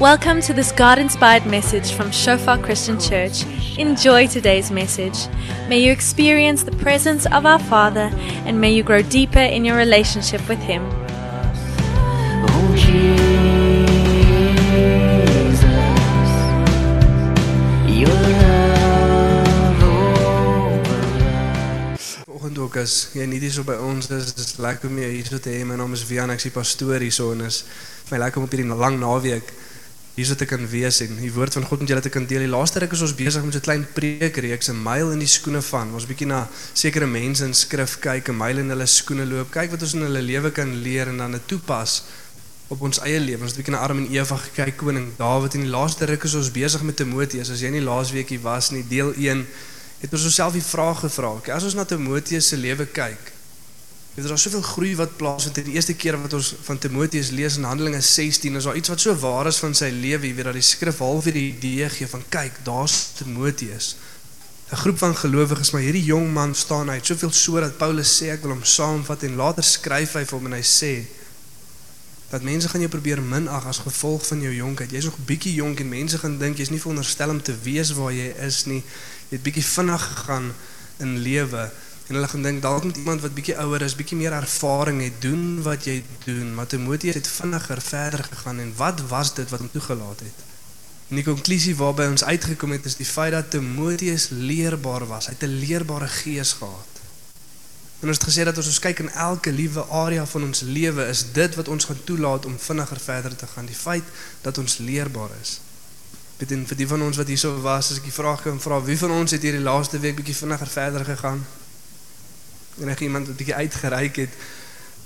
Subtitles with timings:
[0.00, 3.44] Welcome to this God inspired message from Shofar Christian Church.
[3.76, 5.28] Enjoy today's message.
[5.68, 8.08] May you experience the presence of our Father
[8.46, 10.88] and may you grow deeper in your relationship with Him.
[22.60, 25.38] Ook as jy nie hier so by ons is, dis lekker om jou hier so
[25.42, 25.64] te hê.
[25.66, 27.64] My naam is Wian, ek's die pastoor hierso en is
[28.12, 29.48] my lekker om op hierdie lang naweek
[30.20, 32.44] hier so te kan wees en die woord van God met julle te kan deel.
[32.44, 35.26] Die laaste ruk is ons besig met so 'n klein preekreeks, 'n myl in die
[35.26, 35.94] skoene van.
[35.94, 39.70] Ons bietjie na sekere mense in skrif kyk, 'n myl in hulle skoene loop, kyk
[39.70, 42.02] wat ons in hulle lewe kan leer en dan dit toepas
[42.68, 43.42] op ons eie lewe.
[43.42, 46.34] Ons het bietjie na Adam en Eva gekyk, koning Dawid en die laaste ruk is
[46.34, 47.50] ons besig met Timoteus.
[47.50, 49.46] As jy nie laasweek hier was nie, deel 1
[50.00, 51.32] het ons osself die vraag gevra.
[51.40, 53.32] Okay, as ons na Timoteus se lewe kyk,
[54.20, 55.58] het daar soveel groei wat plaasvind.
[55.64, 59.00] Die eerste keer wat ons van Timoteus lees in Handelinge 16, is daar iets wat
[59.00, 62.08] so waar is van sy lewe, jy weet dat die skrif half hierdie idee gee
[62.10, 63.96] van kyk, daar's Timoteus.
[64.70, 68.30] 'n Groep van gelowiges, maar hierdie jong man staan het soveel so dat Paulus sê
[68.30, 70.92] ek wil hom saamvat en later skryf hy vir hom en hy sê
[72.30, 74.92] dat mense gaan jou probeer minag as gevolg van jou jonkheid.
[74.94, 78.12] Jy's nog bietjie jonk en mense gaan dink jy's nie veronderstel om te wees waar
[78.14, 78.84] jy is nie.
[79.30, 80.52] Jy het bietjie vinnig gegaan
[81.02, 81.64] in lewe
[82.10, 85.20] en hulle gaan dink dalk moet iemand wat bietjie ouer is, bietjie meer ervaring het,
[85.22, 86.48] doen wat jy doen.
[86.54, 90.40] Maar Timoteus het vinniger verder gegaan en wat was dit wat hom toegelaat het?
[91.10, 95.30] En die konklusie waarby ons uitgekom het is die feit dat Timoteus leerbaar was.
[95.30, 96.98] Hy het 'n leerbare gees gehad.
[98.00, 101.06] En ons het gesê dat as ons kyk in elke liewe area van ons lewe
[101.06, 103.66] is dit wat ons gaan toelaat om vinniger verder te gaan.
[103.66, 104.04] Die feit
[104.40, 105.60] dat ons leerbaar is.
[106.36, 108.82] Dit en vir die van ons wat hierso was, as ek die vraag kan vra,
[108.82, 111.46] wie van ons het hierdie laaste week bietjie vinniger verder gegaan?
[112.78, 114.34] Ek iemand wat bietjie uitgereik het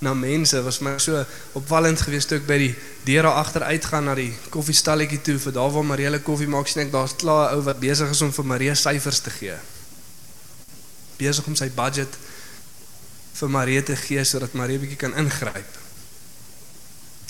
[0.04, 2.72] na mense was my so opvallend geweest toe ek by die
[3.06, 6.84] deur daar agter uitgaan na die koffiestalletjie toe vir daar waar Marie koffie maak sien
[6.84, 9.56] ek daar's klaar 'n ou wat besig is om vir Marie syfers te gee.
[11.16, 12.18] Besig om sy budget
[13.34, 15.72] vir Marie te gee sodat Marie bietjie kan ingryp.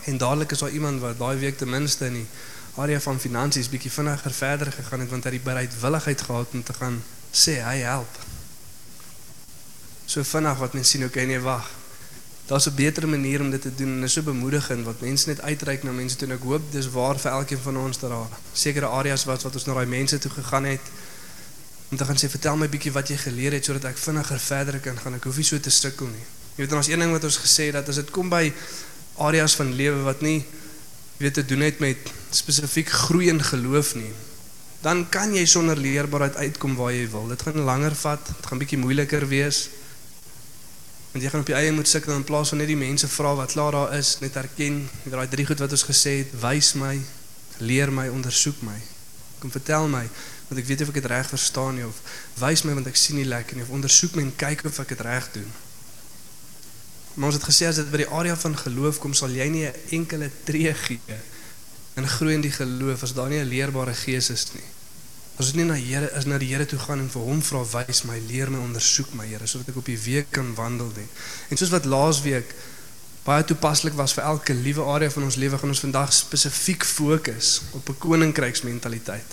[0.05, 2.27] En dadelik is daar iemand wat daai week ten minste in die
[2.77, 6.63] area van finansies bietjie vinniger verder gegaan het want hy het die bereidwilligheid gehad om
[6.63, 8.34] te gaan sê hy help.
[10.07, 11.71] So vinnig wat mense sien, okay nee, wag.
[12.47, 15.29] Daar's 'n beter manier om dit te doen en dit is so bemoedigend wat mense
[15.29, 18.11] net uitreik na mense toe en ek hoop dis waar vir elkeen van ons dat
[18.11, 20.81] daar sekere areas was wat ons na daai mense toe gegaan het
[21.91, 24.79] om te gaan sê vertel my bietjie wat jy geleer het sodat ek vinniger verder
[24.81, 25.15] kan gaan.
[25.15, 26.27] Ek hoef nie so te sukkel nie.
[26.57, 28.53] Jy weet ons een ding wat ons gesê het dat as dit kom by
[29.17, 30.45] areas van lewe wat nie
[31.17, 31.97] weet te doen het met
[32.35, 34.11] spesifiek groei in geloof nie,
[34.83, 37.29] dan kan jy sonder leerbaarheid uitkom waar jy wil.
[37.31, 39.69] Dit gaan langer vat, dit gaan bietjie moeiliker wees.
[41.15, 43.37] Want jy gaan op jou eie moet sukkel in plaas van net die mense vra
[43.39, 46.97] wat klaar daar is, net erken, daai drie goed wat ons gesê het, wys my,
[47.63, 48.81] leer my, ondersoek my.
[49.39, 50.09] Kom vertel my
[50.49, 52.01] want ek weet of ek dit reg verstaan nie of
[52.37, 54.91] wys my want ek sien nie lekker nie of ondersoek my en kyk of ek
[54.93, 55.49] dit reg doen.
[57.15, 59.65] Maar ons het gesê as dit by die area van geloof kom, sal jy nie
[59.71, 61.19] 'n enkele tree gee
[61.97, 64.69] in groei in die geloof as daar nie 'n leerbare gees is nie.
[65.35, 67.65] As ons nie na Here is na die Here toe gaan en vir hom vra
[67.73, 71.09] wys my, leer my, ondersoek my Here sodat ek op die week kan wandel nie.
[71.51, 72.55] En soos wat laasweek
[73.25, 77.63] baie toepaslik was vir elke liewe area van ons lewe, gaan ons vandag spesifiek fokus
[77.73, 79.31] op 'n koninkryksmentaliteit.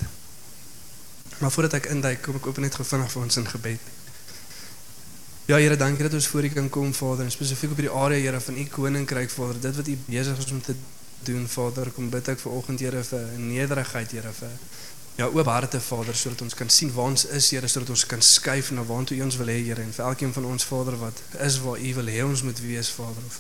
[1.39, 3.79] Maar voordat ek induik, kom ek open net gou vinnig vir ons in gebed.
[5.45, 8.19] Ja Here, dankie dat ons voor U kan kom Vader, en spesifiek op hierdie area
[8.19, 10.75] Here van U koninkryk Vader, dit wat U besig is om te
[11.23, 14.50] doen Vader, kom bid ek vir oggend Here vir nederigheid Here vir
[15.16, 18.22] ja oop harte Vader sodat ons kan sien waar ons is Here sodat ons kan
[18.22, 19.82] skuif na waartoe U ons wil hê Here.
[19.82, 22.90] En vir elkeen van ons Vader wat is waar U wil hê ons moet wees
[22.96, 23.40] Vader of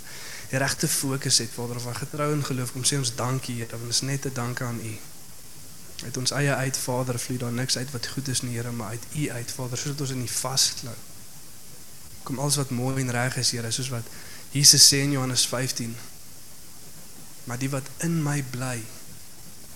[0.51, 3.77] die regte fokus het Vader of waar getrou en geloof kom sê ons dankie Here
[3.77, 4.93] want ons net te danke aan U.
[6.01, 8.97] Uit ons eie uit Vader vloei daar niks uit wat goed is nie Here maar
[8.97, 10.97] uit U uit Vader sodat ons in U vasklou.
[12.23, 14.15] Kom alles wat mooi en reg is Here soos wat
[14.51, 15.95] Jesus sê in Johannes 15
[17.43, 18.81] maar die wat in my bly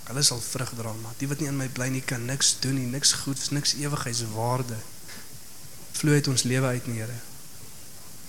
[0.06, 2.78] hulle sal vrug dra maar die wat nie in my bly nie kan niks doen
[2.78, 2.90] nie.
[2.90, 4.78] Niks goeds niks ewigheidswaarde
[5.96, 7.16] vloei uit ons lewe uit nie Here.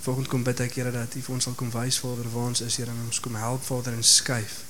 [0.02, 2.64] Volgens kom bid ek Here dat U vir ons sal kom wys Vader waar ons
[2.66, 4.64] is Here en ons kom help Vader en skuif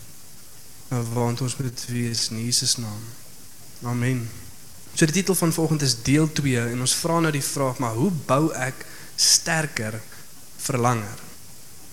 [0.87, 3.01] na waar ons moet wees in Jesus naam.
[3.83, 4.29] Amen.
[4.95, 7.97] So die titel van volgende is deel 2 en ons vra nou die vraag maar
[7.99, 9.99] hoe bou ek sterker
[10.57, 11.26] verlanger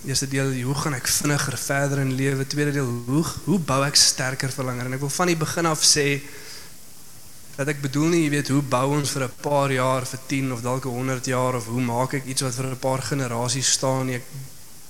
[0.05, 2.47] Eerste deel, hoe gaan ek vinniger verder in lewe?
[2.47, 4.87] Tweede deel, hoe hoe bou ek sterker verlanger?
[4.87, 6.23] En ek wil van die begin af sê
[7.55, 10.53] dat ek bedoel nie, jy weet, hoe bou ons vir 'n paar jaar, vir 10
[10.53, 14.07] of dalk 100 jaar of hoe maak ek iets wat vir 'n paar generasies staan
[14.07, 14.17] nie.
[14.17, 14.27] Ek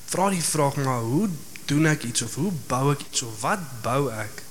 [0.07, 1.29] vra die vraag maar hoe
[1.67, 4.45] doen ek iets of hoe bou ek iets of wat bou ek?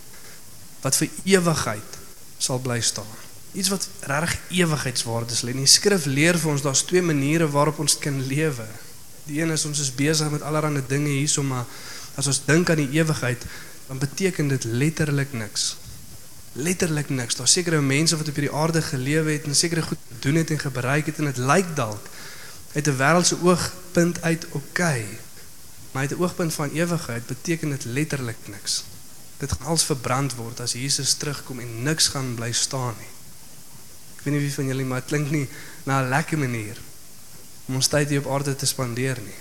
[0.83, 1.99] wat vir ewigheid
[2.43, 3.19] sal bly staan.
[3.53, 5.43] Iets wat regtig ewigheidswaarde is.
[5.47, 8.65] In die skrif leer vir ons daar's twee maniere waarop ons kan lewe.
[9.25, 11.65] Die een is ons is besig met allerlei dinge hierso maar
[12.15, 13.45] as ons dink aan die ewigheid,
[13.87, 15.75] dan beteken dit letterlik niks.
[16.53, 17.35] Letterlik niks.
[17.35, 20.59] Daar's sekere mense wat op hierdie aarde gelewe het en sekere goed gedoen het en
[20.59, 22.09] gebruik het en dit lyk dalk
[22.73, 24.57] uit 'n wêreldse oogpunt uit oké.
[24.57, 25.05] Okay,
[25.91, 28.83] maar uit 'n oogpunt van ewigheid beteken dit letterlik niks.
[29.37, 33.11] Dit gaan als verbrand word as Jesus terugkom en niks gaan bly staan nie.
[34.17, 35.47] Ek weet nie wie van julle maar dit klink nie
[35.83, 36.77] na 'n lekker manier
[37.65, 39.39] om ons tyd hier op aarde te spandeer nie.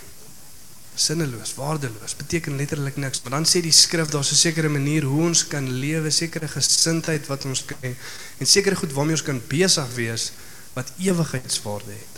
[0.95, 3.21] Sinneloos, waardeloos, beteken letterlik niks.
[3.23, 7.27] Maar dan sê die skrif daar's 'n sekere manier hoe ons kan lewe, sekere gesindheid
[7.27, 7.77] wat ons kan
[8.37, 10.31] en sekere goed waarmee ons kan besig wees
[10.73, 12.15] wat ewigheidswaarde het.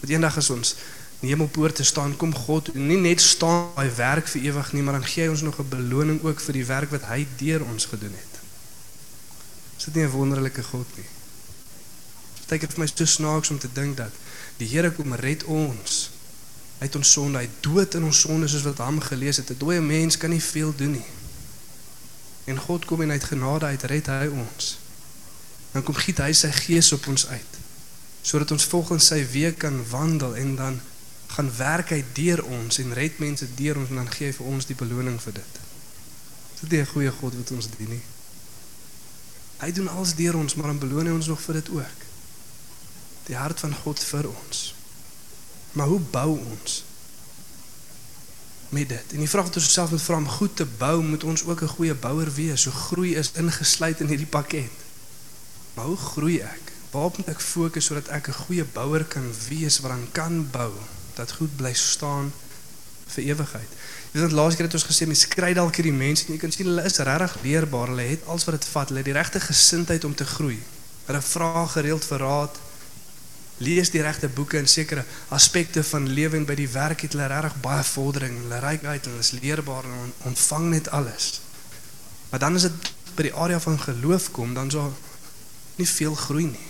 [0.00, 0.76] Want eendag as ons
[1.20, 4.82] in die hemelpoort te staan, kom God nie net staan by werk vir ewig nie,
[4.82, 7.64] maar dan gee hy ons nog 'n beloning ook vir die werk wat hy deur
[7.64, 8.34] ons gedoen het.
[9.78, 11.08] Is dit nie 'n wonderlike God nie?
[12.46, 14.12] Dit is vir my so snaaks om te dink dat
[14.56, 16.10] die Here kom red ons
[16.78, 19.50] uit ons sonde, hy dood in ons sonde soos wat hom gelees het.
[19.50, 21.08] 'n Dooie mens kan nie veel doen nie.
[22.44, 24.78] En God kom en uit genade uit red hy ons.
[25.72, 27.52] Dan kom giet hy sy gees op ons uit
[28.24, 30.80] sodat ons volgens sy weë kan wandel en dan
[31.26, 34.46] gaan werk hy deur ons en red mense deur ons en dan gee hy vir
[34.46, 35.60] ons die beloning vir dit.
[36.60, 38.02] Dit is 'n goeie God wat ons dien nie.
[39.58, 42.13] Hy doen alles deur ons, maar dan beloon hy ons nog vir dit ook
[43.26, 44.74] die hart van God vir ons.
[45.72, 46.84] Maar hoe bou ons?
[48.68, 49.12] Met dit.
[49.12, 51.62] En die vraag wat ons self moet vra om goed te bou, moet ons ook
[51.62, 52.62] 'n goeie bouer wees.
[52.62, 54.76] So groei is ingesluit in hierdie pakket.
[55.74, 56.72] Maar hoe groei ek?
[56.90, 60.72] Waarop moet ek fokus sodat ek 'n goeie bouer kan wees wat dan kan bou
[61.14, 62.32] dat goed bly staan
[63.06, 63.68] vir ewigheid?
[64.12, 66.52] Jy weet laas keer het ons gesê mense kry dalk hierdie mense en jy kan
[66.52, 67.88] sien hulle is regtig leerbaar.
[67.88, 68.88] Hulle het alles wat dit vat.
[68.88, 70.62] Hulle het die regte gesindheid om te groei.
[71.06, 72.63] Hulle vra gereeld vir raad
[73.62, 77.28] lees die regte boeke en sekere aspekte van lewe en by die werk het hulle
[77.30, 78.38] regtig baie vordering.
[78.42, 81.40] Hulle reik uit en hulle is leerbaar en ontvang net alles.
[82.30, 84.88] Maar dan is dit by die area van geloof kom, dan sou
[85.76, 86.68] nie veel groei nie.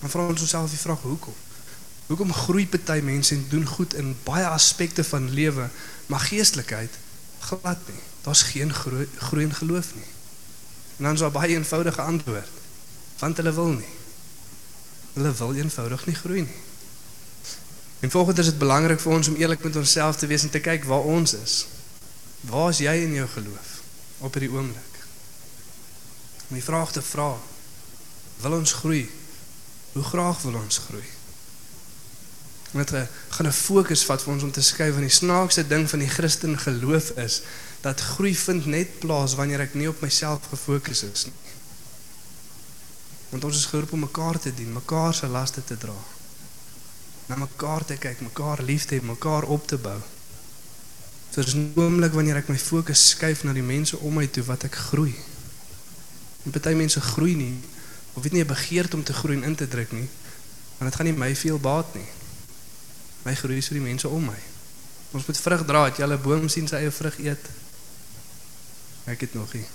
[0.00, 1.36] Dan vra ons onsself die vraag hoekom?
[2.06, 5.70] Hoekom groei party mense en doen goed in baie aspekte van lewe,
[6.12, 6.98] maar geestelikheid
[7.44, 8.02] glad nie.
[8.24, 10.10] Daar's geen groei, groei in geloof nie.
[10.96, 12.48] En dan is daar baie eenvoudige antwoord.
[13.18, 13.92] Want hulle wil nie.
[15.14, 16.60] Hulle wil eenvoudig nie groei nie.
[18.04, 20.60] En volgens is dit belangrik vir ons om eerlik met onsself te wees en te
[20.60, 21.66] kyk waar ons is.
[22.40, 23.70] Waar is jy in jou geloof
[24.18, 24.98] op hierdie oomblik?
[26.48, 27.30] Om die vraag te vra:
[28.42, 29.06] Wil ons groei?
[29.92, 31.06] Hoe graag wil ons groei?
[32.70, 35.90] Met 'n gaan 'n fokus vat vir ons om te skei van die snaakste ding
[35.90, 37.42] van die Christen geloof is
[37.80, 41.43] dat groei vind net plaas wanneer ek nie op myself gefokus is nie.
[43.34, 45.94] Want ons is geroep om mekaar te dien, mekaar se laste te dra.
[47.26, 49.98] Na mekaar te kyk, mekaar lief te hê, mekaar op te bou.
[51.30, 54.44] So dis 'n oomblik wanneer ek my fokus skuif na die mense om my toe
[54.44, 55.14] wat ek groei.
[56.44, 57.58] En baie mense groei nie
[58.12, 60.08] of weet nie 'n begeerte om te groei en in te druk nie.
[60.78, 62.08] Want dit gaan nie my veel baat nie.
[63.24, 64.40] My groei is vir die mense om my.
[65.10, 67.48] Ons moet vrug dra, het jy 'n boom sien sy eie vrug eet?
[69.04, 69.66] Ek het nog nie.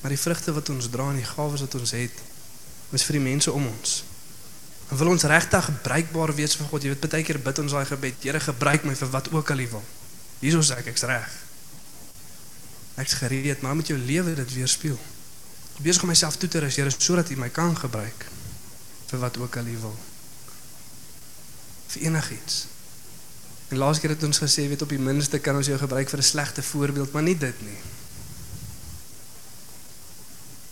[0.00, 2.22] Maar die vrugte wat ons dra en die gawes wat ons het,
[2.90, 4.00] is vir die mense om ons.
[4.90, 6.82] En wil ons regtig gebruikbaar wees vir God.
[6.82, 9.62] Jy weet baie keer bid ons daai gebed, Here gebruik my vir wat ook al
[9.62, 9.84] U wil.
[10.40, 11.36] Hierso sê ek ek's reg.
[12.98, 14.98] Ek's gereed, maar met jou lewe dit weerspieël.
[15.76, 18.26] Ek besig om myself toe te rus, Here, sodat U my kan gebruik
[19.10, 19.96] vir wat ook al U wil.
[21.94, 22.66] Vir enigiets.
[23.70, 26.18] En laas keer het ons gesê, weet op die minste kan ons jou gebruik vir
[26.18, 27.78] 'n slegte voorbeeld, maar nie dit nie.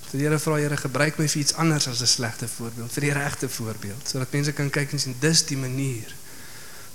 [0.08, 3.00] Vir die Here vra Here gebruik my vir iets anders as 'n slegte voorbeeld, vir
[3.00, 6.14] die regte voorbeeld, sodat mense kan kyk en sien dis die manier.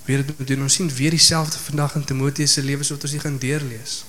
[0.05, 3.11] Weer dit doen ons sien weer dieselfde vandag in Timoteus se lewe soos wat ons
[3.11, 4.05] hier gaan deurlees.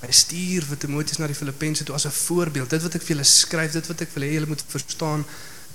[0.00, 2.70] Hy stuur vir Timoteus na die Filippense toe as 'n voorbeeld.
[2.70, 5.24] Dit wat ek vir julle skryf, dit wat ek wil hê julle moet verstaan,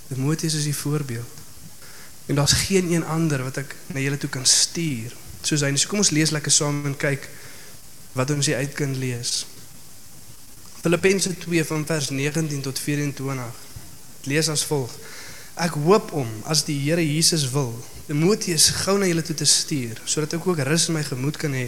[0.08, 1.36] Timoteus is die voorbeeld.
[2.26, 5.76] En daar's geen een ander wat ek na julle toe kan stuur soos hy.
[5.76, 7.30] So kom ons lees lekker saam en kyk
[8.14, 9.46] wat ons hier uit kan lees.
[10.80, 13.44] Filippense 2 van vers 19 tot 24.
[14.18, 14.94] Dit lees as volg:
[15.60, 17.74] Ek hoop om as die Here Jesus wil,
[18.08, 21.54] Timoteus gou na julle toe te stuur, sodat ek ook rus in my gemoed kan
[21.54, 21.68] hê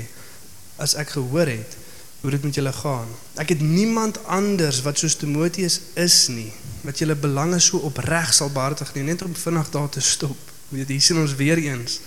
[0.81, 1.75] as ek gehoor het
[2.21, 3.09] hoe dit met julle gaan.
[3.41, 6.49] Ek het niemand anders wat soos Timoteus is nie,
[6.85, 10.37] wat julle belange so opreg sal behartig nie, net om vinnig daar te stop.
[10.71, 11.99] Weet jy, sien ons weer eens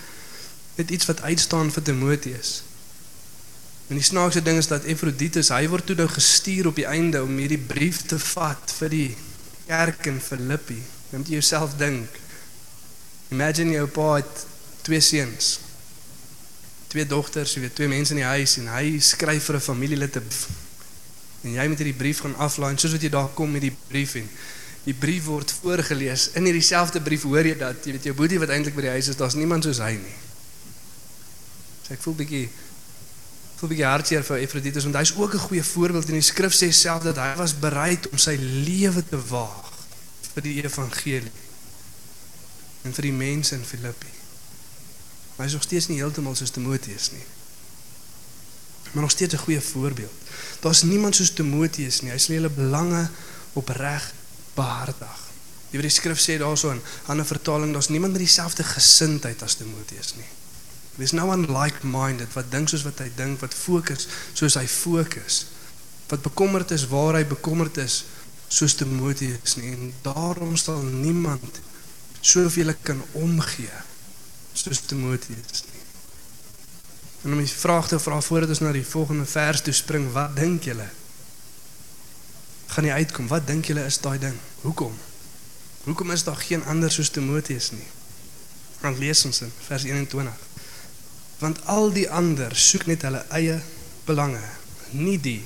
[0.74, 2.62] net iets wat uitstaan vir Timoteus.
[3.88, 7.20] En die snaakse ding is dat Efroditus, hy word toe nou gestuur op die einde
[7.22, 9.10] om hierdie brief te vat vir die
[9.66, 10.80] kerk in Filippi.
[11.10, 12.18] Jy moet jouself dink.
[13.34, 14.46] Imagine jou pa het
[14.86, 15.58] twee seuns.
[16.88, 20.16] Twee dogters, jy weet, twee mense in die huis en hy skryf vir 'n familielid
[20.16, 20.28] 'n
[21.44, 24.14] en jy moet hierdie brief gaan aflaai soos wat jy daar kom met die brief
[24.20, 24.28] en
[24.84, 26.30] die brief word voorgeles.
[26.38, 28.94] In hierdie selfde brief hoor jy dat jy weet jou boetie wat eintlik by die
[28.96, 30.16] huis is, daar's niemand soos hy nie.
[31.84, 32.46] So ek voel bietjie
[33.64, 36.68] voel bietjie hartseer vir Efroditus want hy's ook 'n goeie voorbeeld en die skrif sê
[36.70, 39.72] self dat hy was bereid om sy lewe te waag
[40.34, 41.32] vir die evangelie
[42.84, 44.12] en vir die mense in Filippi.
[45.36, 47.24] Maar hy is nog steeds nie heeltemal soos Timoteus nie.
[48.92, 50.12] Maar nog steeds 'n goeie voorbeeld.
[50.60, 52.10] Daar's niemand soos Timoteus nie.
[52.10, 53.08] Hy sê hulle belange
[53.52, 54.12] opreg
[54.54, 55.18] behartig.
[55.70, 59.54] Die wat die skrif sê daarso in ander vertaling, daar's niemand met dieselfde gesindheid as
[59.54, 60.43] Timoteus nie.
[60.96, 65.44] There's no one like-minded wat dink soos wat hy dink, wat fokus soos hy fokus.
[66.10, 68.04] Wat bekommerd is waar hy bekommerd is
[68.46, 69.72] soos Timoteus nie.
[69.74, 71.58] En daarom sal niemand
[72.20, 73.82] soveel kan omgee
[74.54, 75.82] soos Timoteus nie.
[77.24, 80.36] En om die vraag te vra voordat ons na die volgende vers toe spring, wat
[80.38, 80.86] dink julle?
[82.70, 83.26] Gaan nie uitkom.
[83.32, 84.38] Wat dink julle is daai ding?
[84.62, 84.94] Hoekom?
[85.88, 87.86] Hoekom is daar geen ander soos Timoteus nie?
[88.84, 90.53] Want lees ons in vers 21
[91.44, 93.58] want al die ander soek net hulle eie
[94.08, 94.42] belange,
[94.96, 95.42] nie die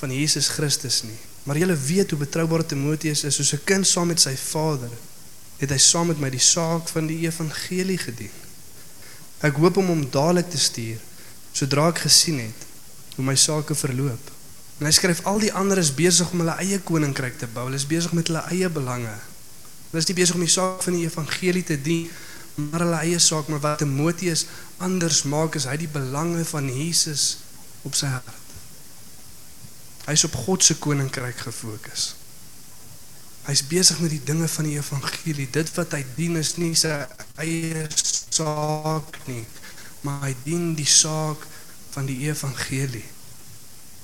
[0.00, 1.18] van Jesus Christus nie.
[1.46, 4.90] Maar julle weet hoe betroubaar Timoteus is, soos 'n kind saam met sy vader,
[5.60, 8.34] het hy saam met my die saak van die evangelie gedien.
[9.40, 11.00] Ek hoop om hom dadelik te stuur
[11.52, 12.66] sodra ek gesien het
[13.16, 14.32] hoe my sake verloop.
[14.78, 17.64] En hy skryf al die ander is besig om hulle eie koninkryk te bou.
[17.64, 19.14] Hulle is besig met hulle eie belange.
[19.90, 22.10] Hulle is nie besig om die saak van die evangelie te dien
[22.56, 24.46] maar hulle eie saak, maar wat Timoteus
[24.82, 27.38] anders maak is hy die belange van Jesus
[27.84, 28.54] op sy hart.
[30.06, 32.14] Hy's op God se koninkryk gefokus.
[33.46, 35.48] Hy's besig met die dinge van die evangelie.
[35.52, 36.94] Dit wat hy dien is nie sy
[37.42, 39.44] eie saak nie,
[40.06, 41.44] maar hy dien die saak
[41.94, 43.04] van die evangelie.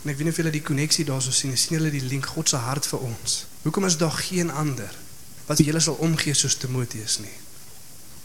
[0.02, 2.50] En ek weet nie of julle die koneksie daarso sien, sien julle die link God
[2.50, 3.44] se hart vir ons.
[3.62, 4.90] Hoekom is daar geen ander
[5.46, 7.34] wat julle sal omgee soos Timoteus nie?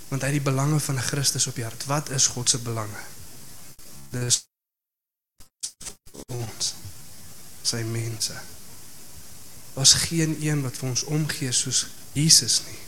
[0.07, 1.85] Want hy het die belange van Christus op die hart.
[1.85, 3.01] Wat is God se belange?
[4.13, 4.45] Dis
[6.31, 6.73] ons
[7.67, 8.35] sy mense.
[9.77, 11.85] Ons geen een wat vir ons omgee soos
[12.15, 12.79] Jesus nie.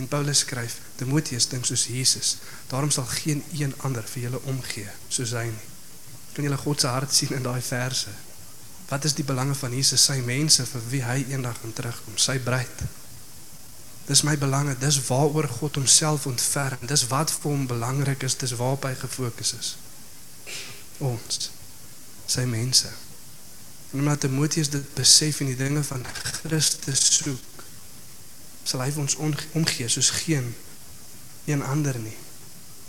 [0.00, 2.36] En Paulus skryf, Timoteus dink soos Jesus.
[2.72, 5.70] Daarom sal geen een ander vir julle omgee soos hy nie.
[6.34, 8.10] Kan julle God se hart sien in daai verse?
[8.88, 12.40] Wat is die belange van Jesus sy mense vir wie hy eendag gaan terugkom, sy
[12.42, 12.82] bruid?
[14.04, 16.78] Dis my belange, dis waaroor God homself ontferm.
[16.86, 19.70] Dis wat vir hom belangrik is, dis waarop hy gefokus is.
[20.98, 21.48] Ons
[22.28, 22.90] sy mense.
[23.92, 27.64] En omdat Timoteus dit besef en die dinge van Christus soek,
[28.64, 29.16] sal hy ons
[29.56, 30.54] omgee soos geen
[31.44, 32.16] een ander nie.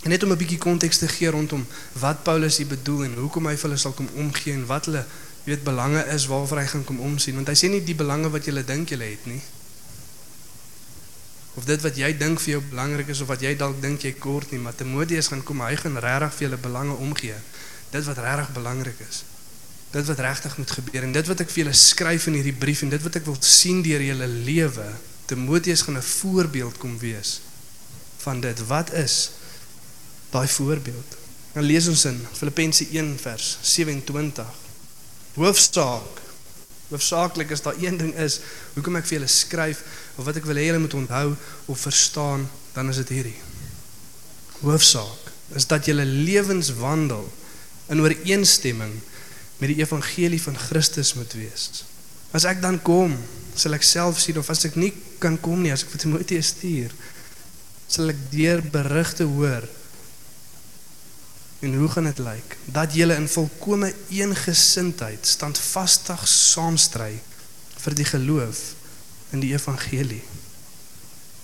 [0.04, 1.68] En net om 'n bietjie konteks te gee rondom
[2.00, 5.06] wat Paulus hier bedoel en hoekom hy vir hulle sal kom omgee en wat hulle
[5.44, 8.46] weet belange is waarvoor hy gaan kom omsien, want hy sê nie die belange wat
[8.46, 9.42] jy dink jy het nie
[11.56, 14.12] of dit wat jy dink vir jou belangrik is of wat jy dalk dink jy
[14.20, 17.38] kort nie, maar Timoteus gaan kom, hy gaan regtig vir julle belange omgee.
[17.94, 19.24] Dit wat regtig belangrik is.
[19.94, 22.84] Dit wat regtig moet gebeur en dit wat ek vir julle skryf in hierdie brief
[22.84, 24.90] en dit wat ek wil sien deur julle lewe,
[25.26, 27.40] Timoteus gaan 'n voorbeeld kom wees
[28.26, 28.68] van dit.
[28.68, 29.32] Wat is
[30.30, 31.18] daai voorbeeld?
[31.56, 34.46] Nou lees ons in Filippense 1 vers 27.
[35.36, 36.26] Hoofsaak
[36.88, 38.40] Hoofsaaklik is daar een ding is,
[38.74, 39.82] hoekom ek vir julle skryf
[40.16, 41.34] of wat ek wil hê julle moet onthou
[41.72, 42.46] of verstaan,
[42.76, 43.40] dan is dit hierdie.
[44.62, 47.28] Hoofsaak is dat julle lewenswandel
[47.94, 48.96] in ooreenstemming
[49.60, 51.84] met die evangelie van Christus moet wees.
[52.36, 53.14] As ek dan kom,
[53.56, 54.92] sal ek self sien of as ek nie
[55.24, 56.96] kan kom nie, as ek vir Timoteus stuur,
[57.88, 59.68] sal ek deur berigte hoor
[61.66, 62.58] En hoe gaan dit lyk?
[62.66, 67.16] Dat julle in volkomme eengesindheid standvastig saamstry
[67.82, 68.75] vir die geloof
[69.36, 70.24] in die evangelie.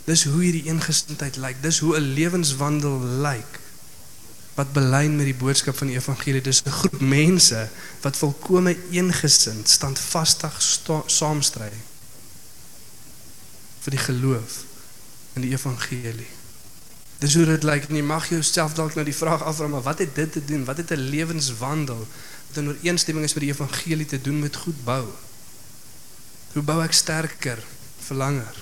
[0.08, 1.60] Dis hoe hierdie eengesindheid lyk.
[1.62, 3.60] Dis hoe 'n lewenswandel lyk
[4.56, 6.42] wat belyn met die boodskap van die evangelie.
[6.42, 7.70] Dis 'n groep mense
[8.02, 10.62] wat volkomme eengesind standvastig
[11.06, 11.72] saamstry
[13.82, 14.64] vir die geloof
[15.34, 16.30] in die evangelie.
[17.22, 17.90] Dis hoe dit lyk.
[17.90, 20.66] Jy mag jouself dalk nou die vraag afvra, maar wat het dit te doen?
[20.66, 22.08] Wat het 'n lewenswandel
[22.48, 25.06] wat in ooreenstemming is met die evangelie te doen met goed bou?
[26.54, 27.64] Hoe bou ek sterker,
[28.12, 28.60] verlanger?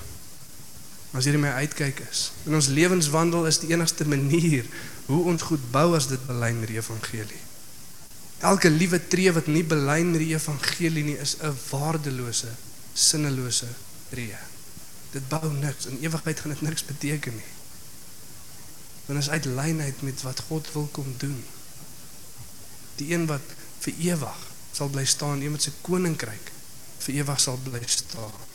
[1.10, 2.30] As hierdie my uitkyk is.
[2.46, 4.66] In ons lewenswandel is die enigste manier
[5.10, 7.42] hoe ons goed bou as dit belyn met die evangelie.
[8.46, 12.52] Elke liewe tree wat nie belyn met die evangelie nie is 'n waardelose,
[12.94, 13.68] sinnelose
[14.10, 14.38] tree.
[15.12, 15.86] Dit bou niks.
[15.86, 17.52] In ewigheid gaan dit niks beteken nie.
[19.06, 21.44] Want is uit lynheid met wat God wil kom doen.
[22.96, 23.42] Die een wat
[23.80, 24.38] vir ewig
[24.72, 26.52] sal bly staan, een wat sy koninkryk
[26.98, 28.49] vir ewig sal bly staan.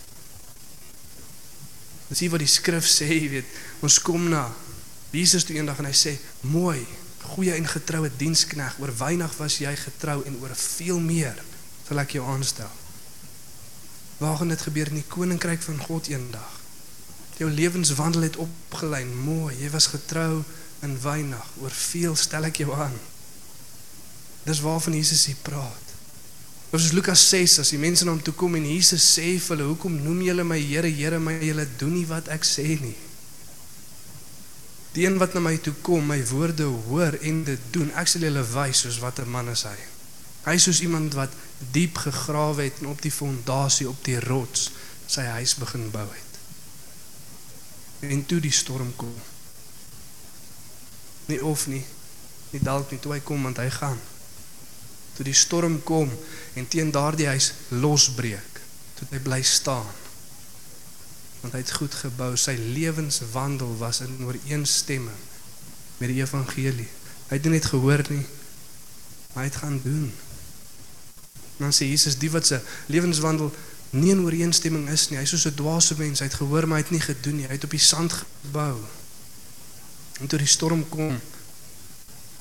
[2.09, 4.45] Dis hier wat die skrif sê, jy weet, ons kom na
[5.15, 6.85] Jesus toe eendag en hy sê, "Mooi,
[7.35, 11.35] goeie en getroue dienskneg, oor weinig was jy getrou en oor veel meer
[11.87, 12.69] sal ek jou aanstel."
[14.17, 16.51] Waar gaan dit gebeur in die koninkryk van God eendag?
[17.37, 20.43] Jou lewenswandel het opgelyn, mooi, jy was getrou
[20.81, 22.95] in weinig, oor veel stel ek jou aan.
[24.43, 25.84] Dis waarvan Jesus hier praat.
[26.73, 29.55] Ons is Lukas 6 as die mense na hom toe kom en Jesus sê vir
[29.55, 32.95] hulle, "Hoekom noem julle my Here, Here, maar julle doen nie wat ek sê nie?"
[34.95, 38.21] Die een wat na my toe kom, my woorde hoor en dit doen, ek sal
[38.21, 39.75] julle wys soos wat 'n man is hy.
[40.45, 41.33] Hy is soos iemand wat
[41.71, 44.71] diep gegrawe het en op die fondasie op die rots
[45.07, 46.33] sy huis begin bou het.
[47.99, 49.13] En toe die storm kom.
[51.25, 51.85] Nie of nie,
[52.49, 53.99] nie dalk nie toe hy kom want hy gaan.
[55.15, 56.11] Toe die storm kom
[56.53, 58.59] en teen daardie huis losbreek,
[58.97, 59.87] toe hy bly staan.
[61.41, 65.23] Want hy het goed gebou, sy lewenswandel was in ooreenstemming
[65.97, 66.89] met die evangelie.
[67.29, 68.25] Hy het nie net gehoor nie,
[69.33, 70.09] maar hy het gaan doen.
[71.57, 72.59] Dan sê Jesus die wat se
[72.91, 73.53] lewenswandel
[73.95, 75.19] nie in ooreenstemming is nie.
[75.21, 76.19] Hy's soos 'n dwaase mens.
[76.19, 77.47] Hy het gehoor maar hy het nie gedoen nie.
[77.47, 78.83] Hy het op die sand gebou.
[80.19, 81.19] En toe die storm kom,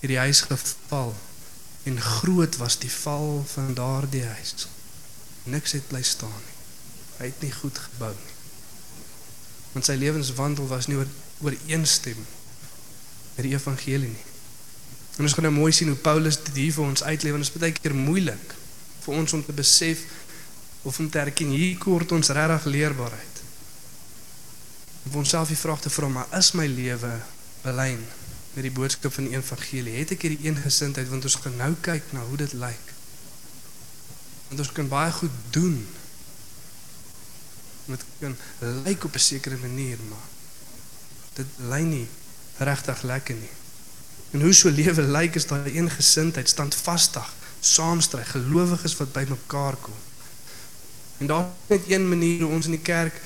[0.00, 1.14] het die huis geval
[1.84, 4.68] en groot was die val van daardie huis.
[5.44, 6.56] Niks het bly staan nie.
[7.18, 8.32] Hy het nie goed gebou nie.
[9.74, 11.10] Want sy lewenswandel was nie oor
[11.44, 12.20] ooreenstem
[13.34, 14.26] met die evangelie nie.
[15.18, 17.52] En ons gaan nou mooi sien hoe Paulus dit hier vir ons uitlei want dit
[17.52, 18.54] is baie keer moeilik
[19.04, 20.06] vir ons om te besef
[20.88, 23.42] of om te erken hier kort ons regtig leerbaarheid.
[25.04, 27.12] Om onsself die vraag te vra, maar is my lewe
[27.62, 28.02] belyn
[28.54, 29.96] met die boodskap van die evangelie?
[29.98, 32.92] Het ek hierdie eengesindheid want ons gaan nou kyk na hoe dit lyk.
[34.48, 35.78] Want ons kan baie goed doen.
[37.86, 38.36] Dit kan
[38.84, 40.28] lyk op 'n sekere manier, maar
[41.34, 42.08] dit lyn nie
[42.58, 43.54] regtig lekker nie.
[44.30, 47.32] En hoe so lewe lyk is daai eengesindheid standvastig
[47.64, 49.96] saamstry, gelowiges wat bymekaar kom.
[51.18, 53.20] En daar is net een manier hoe ons in die kerk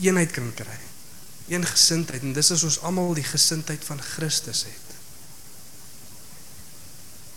[0.00, 0.78] eenheid kan kry.
[1.48, 4.94] Een gesindheid en dis as ons almal die gesindheid van Christus het.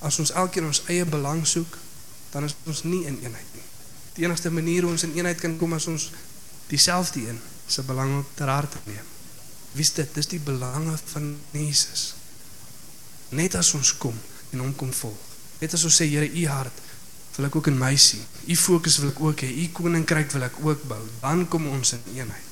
[0.08, 1.78] As ons elkeen ons eie belang soek,
[2.32, 3.66] dan is ons nie in eenheid nie.
[4.18, 6.10] Die enigste manier hoe ons in eenheid kan kom is ons
[6.72, 9.14] dieselfde een se belang op ter harte neem.
[9.76, 10.10] Wie's dit?
[10.16, 12.14] Dis die belange van Jesus.
[13.30, 14.16] Net as ons kom
[14.54, 15.24] en hom kom volg.
[15.60, 16.86] Net as ons sê Here, u hart
[17.38, 18.24] wil ek ook in my sien.
[18.50, 19.52] U fokus wil ek ook hê.
[19.62, 21.02] U koninkryk wil ek ook bou.
[21.22, 22.47] Dan kom ons in eenheid.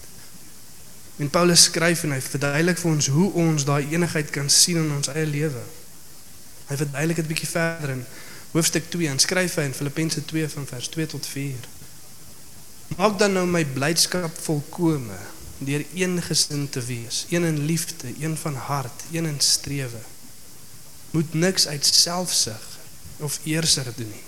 [1.17, 4.91] En Paulus skryf en hy verduidelik vir ons hoe ons daai eenigheid kan sien in
[4.97, 5.61] ons eie lewe.
[6.67, 8.03] Hy verduidelik dit bietjie verder in
[8.51, 11.71] hoofstuk 2 en skryf hy in Filippense 2 van vers 2 tot 4.
[12.99, 15.17] Maak dan nou my blydskap volkome
[15.63, 20.03] deur een gesind te wees, een in liefde, een van hart, een in strewe.
[21.15, 22.63] Moet niks uit selfsug
[23.23, 24.23] of eerser doen nie.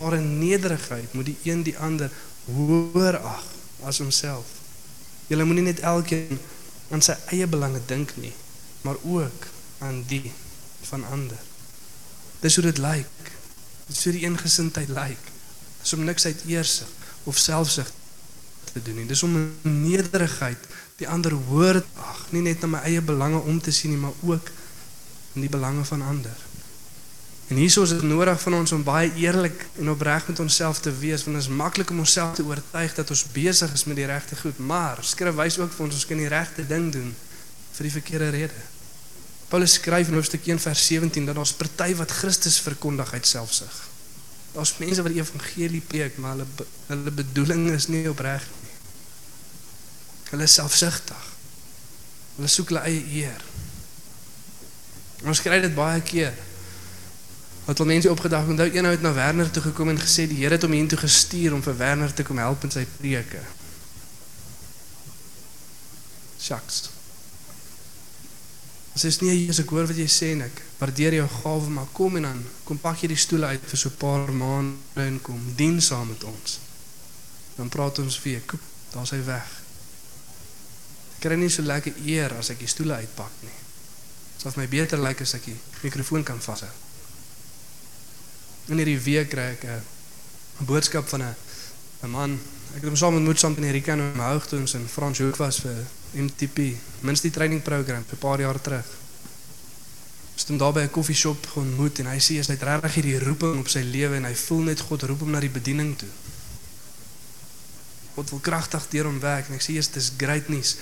[0.00, 2.12] Maar in nederigheid moet die een die ander
[2.44, 3.44] hoër ag
[3.88, 4.59] as homself.
[5.30, 6.40] Jy moenie net elkeen
[6.90, 8.32] aan sy eie belange dink nie,
[8.82, 9.46] maar ook
[9.78, 10.32] aan die
[10.88, 11.38] van ander.
[12.42, 13.30] Dis hoe dit lyk.
[13.86, 15.30] Dis hoe die eengesindheid lyk.
[15.82, 16.88] Dis om niks uit eersig
[17.30, 17.92] of selfsug
[18.72, 19.06] te doen nie.
[19.06, 20.66] Dis om nederigheid
[20.98, 24.16] die ander hoër ag, nie net na my eie belange om te sien nie, maar
[24.26, 24.50] ook
[25.38, 26.36] in die belange van ander.
[27.50, 30.92] En hierso is dit nodig van ons om baie eerlik en opreg met onsself te
[31.00, 34.06] wees want dit is maklik om onsself te oortuig dat ons besig is met die
[34.06, 37.08] regte goed, maar skrif wys ook vir ons ons kan die regte ding doen
[37.74, 38.60] vir die verkeerde rede.
[39.50, 43.80] Paulus skryf in hoofstuk 1 vers 17 dat ons party wat Christus verkondig uit selfsug.
[44.54, 48.76] Daar's mense wat die evangelie preek, maar hulle hulle bedoeling is nie opreg nie.
[50.30, 51.26] Hulle is selfsugtig.
[52.36, 53.42] Hulle soek hulle eie eer.
[55.26, 56.38] Ons kry dit baie keer
[57.70, 60.40] wat al mense opgedag onthou een ou het na Werner toe gekom en gesê die
[60.40, 63.42] Here het hom hiertoe gestuur om vir Werner te kom help in sy preke.
[66.42, 66.88] Shucks.
[68.98, 71.94] As is nie eers ek hoor wat jy sê en ek waardeer jou gawe maar
[71.94, 75.22] kom en dan kom pak jy die stoele uit vir so 'n paar maande en
[75.22, 76.58] kom dien saam met ons.
[77.54, 79.48] Dan praat ons weer, koop, daar's hy weg.
[81.14, 83.58] Ek kry nie so lekker eer as ek die stoele uitpak nie.
[84.34, 86.89] Dit sal my beter lyk as ek die mikrofoon kan vashou.
[88.68, 91.34] In hierdie week kry ek 'n boodskap van 'n
[92.02, 92.40] 'n man.
[92.70, 95.60] Ek het hom saam ontmoet saam in Amerika in my hoogtoons in Frans Hoek was
[95.60, 96.76] vir MTP,
[97.22, 98.86] die training program 'n paar jaar terug.
[100.32, 103.18] Ons het hom daar by 'n koffieshop ontmoet en hy sê hy het regtig hierdie
[103.18, 106.08] roeping op sy lewe en hy voel net God roep hom na die bediening toe.
[108.14, 110.76] God wil kragtig deur hom werk en ek sê dit is great news.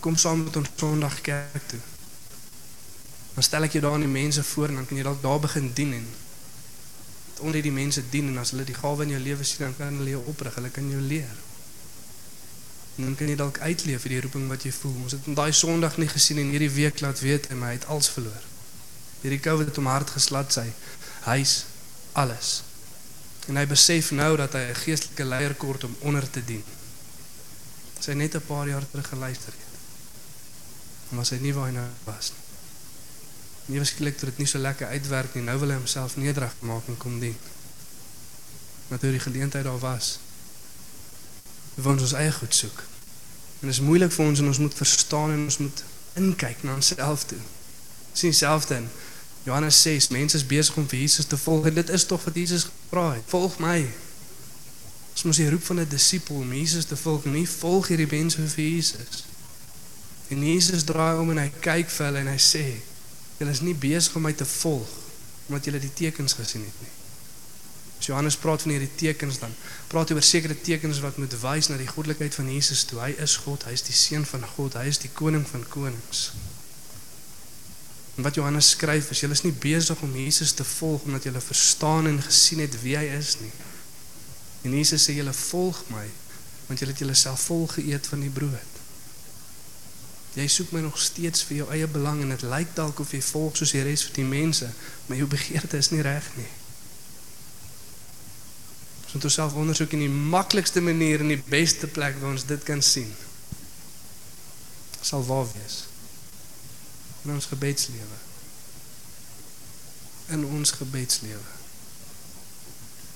[0.00, 1.80] Kom saam met ons Sondag kerk toe.
[3.34, 5.40] Dan stel ek jou daar aan die mense voor en dan kan jy dalk daar
[5.40, 6.06] begin dien en
[7.38, 9.96] onder die mense dien en as hulle die gawe in jou lewe sien dan kan
[10.00, 11.36] hulle jou oprig, hulle kan jou leer.
[12.96, 14.96] En dan kan jy dalk uitleef vir die roeping wat jy voel.
[15.06, 17.86] Ons het hom daai Sondag nie gesien en hierdie week laat weet en my het
[17.86, 18.48] als verloor.
[19.22, 20.66] Hierdie COVID het hom hard geslat sy
[21.28, 21.54] huis
[22.18, 22.62] alles.
[23.46, 26.64] En hy besef nou dat hy 'n geestelike leier kort om onder te dien.
[28.00, 29.66] Sy net 'n paar jaar terug geluister het.
[31.10, 32.47] Was hy nie waar hy nou was nie.
[33.68, 35.44] Nie waarskynlik het dit nie so lekker uitwerk nie.
[35.44, 37.36] Nou wil hy homself nederig maak en kom dien.
[38.88, 40.18] Maar toe die geleentheid daar was,
[41.74, 42.80] wil ons ons eie goed soek.
[43.60, 45.84] En dit is moeilik vir ons en ons moet verstaan en ons moet
[46.18, 47.38] inkyk na onsself toe.
[48.12, 48.88] Sien self dan
[49.44, 52.34] Johannes 6, mense is besig om vir Jesus te volg en dit is tog wat
[52.34, 53.24] Jesus gevra het.
[53.26, 53.78] Volg my.
[55.12, 58.48] Ons moet die roep van 'n disipel om Jesus te volg, nie volg hierdie mense
[58.48, 59.24] vir Jesus.
[60.28, 62.66] En Jesus draai om en hy kyk vir hulle en hy sê:
[63.38, 64.88] "Julle is nie besig om my te volg
[65.48, 66.94] omdat julle die tekens gesien het nie."
[67.98, 69.54] As Johannes praat van hierdie tekens dan,
[69.90, 73.00] praat hy oor sekere tekens wat moet wys na die goddelikheid van Jesus toe.
[73.02, 76.28] Hy is God, hy is die seun van God, hy is die koning van konings.
[78.18, 81.42] En wat Johannes skryf is, julle is nie besig om Jesus te volg omdat julle
[81.42, 83.52] verstaan en gesien het wie hy is nie.
[84.66, 86.06] En Jesus sê julle volg my
[86.68, 88.77] want julle het julleself vol geëet van die brood.
[90.36, 93.20] Jy soek my nog steeds vir jou eie belang en dit lyk dalk of jy
[93.30, 94.68] volg soos die res van die mense,
[95.06, 96.50] maar jou begeerte is nie reg nie.
[99.08, 102.64] Ons moet onsself ondersoek in die maklikste manier en die beste plek waar ons dit
[102.68, 103.08] kan sien.
[105.00, 105.78] Sal waar wees.
[107.24, 108.18] In ons gebedslewe.
[110.36, 111.56] In ons gebedslewe.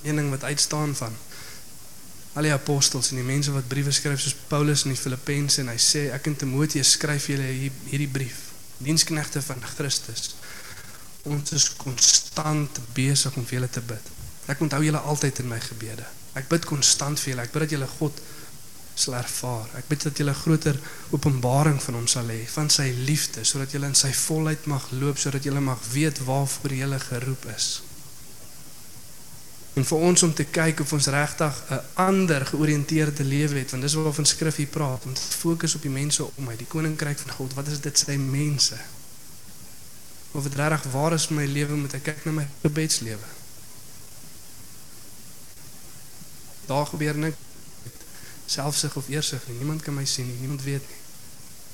[0.01, 1.13] Een ding wat uitstaan van
[2.33, 5.69] al die apostels en die mense wat briewe skryf soos Paulus in die Filippense en
[5.69, 8.49] hy sê ek en Timoteus skryf julle hierdie brief.
[8.83, 10.33] Diensknegte van Christus.
[11.29, 14.09] Ons is konstant besig om vir julle te bid.
[14.49, 16.07] Ek onthou julle altyd in my gebede.
[16.35, 17.45] Ek bid konstant vir julle.
[17.45, 18.25] Ek bid dat julle God
[18.97, 19.69] sal ervaar.
[19.77, 20.81] Ek bid dat julle groter
[21.13, 25.21] openbaring van hom sal hê van sy liefde sodat julle in sy volheid mag loop
[25.21, 27.71] sodat julle mag weet waarvoor julle geroep is
[29.73, 33.83] en vir ons om te kyk of ons regtig 'n ander georiënteerde lewe het want
[33.83, 37.19] dis waarvan skrif hier praat om te fokus op die mense om my die koninkryk
[37.19, 37.53] van God.
[37.53, 38.77] Wat is dit sy mense?
[40.31, 43.27] Of dit regtig waar is my lewe moet ek kyk na my gebedslewe?
[46.65, 47.35] Daar gebeur nik
[48.45, 49.57] selfsug of eersug nie.
[49.57, 50.39] Niemand kan my sien nie.
[50.39, 51.01] Niemand weet nie.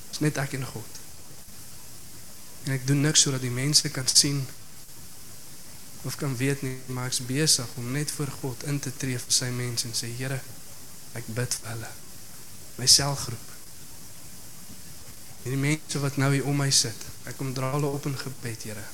[0.09, 0.99] Dis net ek en God.
[2.63, 4.47] En ek doen niks sodat die mense kan sien
[6.01, 9.35] of kan weet nie, maar ek's besig om net voor God in te tree vir
[9.35, 10.39] sy mense en sê Here,
[11.19, 11.89] ek bid vir hulle.
[12.79, 13.49] My selgroep.
[15.43, 18.63] Hierdie mense wat nou hier om my sit, ek kom dra hulle op in gebed,
[18.69, 18.85] Here.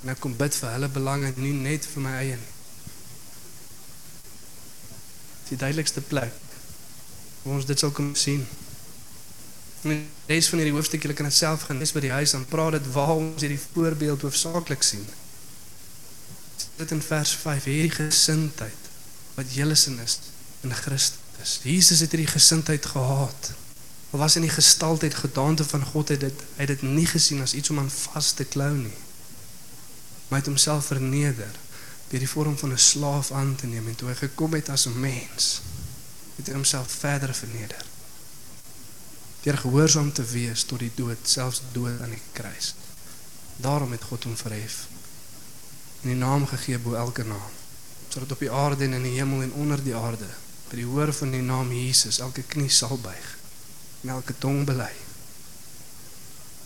[0.00, 2.56] En ek kom bid vir hulle belange, nie net vir my eie nie.
[5.50, 6.36] Die duidelikste plek
[7.42, 8.42] waar ons dit sal kom sien.
[9.88, 12.44] En lees van hierdie hoofstuk, julle kan dit self gaan lees by die huis, dan
[12.48, 15.04] praat dit waar ons hierdie voorbeeld hoofsaaklik sien
[16.76, 18.88] dit in vers 5 hierdie gesindheid
[19.34, 20.18] wat julle in is
[20.60, 21.60] in Christus.
[21.62, 23.52] Jesus het hierdie gesindheid gehad.
[24.10, 27.40] Al was in die gestaltheid gedaante van God het dit hy het dit nie gesien
[27.40, 28.98] as iets om aan vas te klou nie.
[30.28, 31.58] Maar hy het homself verneder
[32.10, 34.86] deur die vorm van 'n slaaf aan te neem en toe hy gekom het as
[34.86, 35.60] 'n mens
[36.36, 37.84] het hy homself verder verneder.
[39.42, 42.74] Deur gehoorsaam te wees tot die dood, selfs dood aan die kruis.
[43.56, 44.86] Daarom het God hom verhef
[46.02, 47.58] en die naam gegee bo elke naam
[48.08, 50.30] sodat op die aarde en in die hemel en onder die aarde
[50.70, 53.36] by die hoor van die naam Jesus elke knie sal buig
[54.02, 54.92] en elke tong bely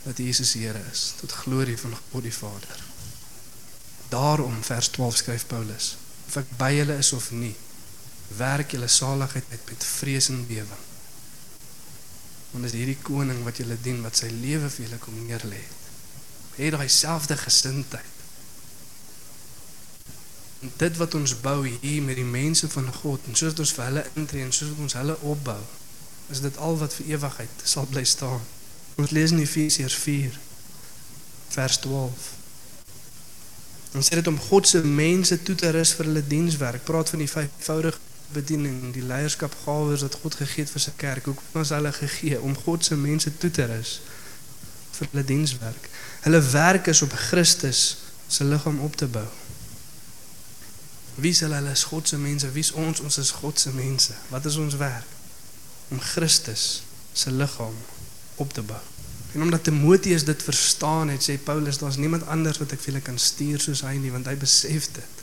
[0.05, 2.81] dat Jesus Here is tot glorie van God die Vader.
[4.09, 5.97] Daarom vers 12 skryf Paulus:
[6.29, 7.55] Of ek by julle is of nie,
[8.37, 10.83] werk julle saligheid uit met vrees en bewering.
[12.53, 15.63] Want is hierdie koning wat julle dien wat sy lewe vir julle kom neerlê.
[16.59, 18.14] Het daai selfde gesindheid
[20.77, 24.05] dit wat ons bou hier met die mense van God en soos ons vir hulle
[24.15, 25.61] intree en soos ons hulle opbou,
[26.33, 28.43] is dit al wat vir ewigheid sal bly staan.
[29.01, 30.39] Ons lees in Efesiërs 4
[31.55, 32.33] vers 12.
[33.95, 36.83] Ons sê dit om God se mense toe te rus vir hulle dienswerk.
[36.87, 38.01] Praat van die vyfvoudige
[38.35, 41.29] bediening, die leierskapgawes wat God gegee het vir sy kerk.
[41.31, 43.99] Hoekom was hulle gegee om God se mense toe te rus
[44.99, 45.89] vir hulle dienswerk?
[46.27, 47.85] Hulle werk is op Christus
[48.27, 49.27] se liggaam op te bou.
[51.15, 51.71] Wie is hulle?
[51.71, 52.51] Is God se mense.
[52.53, 53.01] Wie is ons?
[53.01, 54.15] Ons is God se mense.
[54.29, 55.07] Wat is ons werk?
[55.89, 57.77] Om Christus se liggaam
[58.35, 58.81] op te bou.
[59.35, 63.03] En omdat Timoteus dit verstaan het, sê Paulus, daar's niemand anders wat ek vir julle
[63.03, 65.23] kan stuur soos hy nie, want hy besef dit.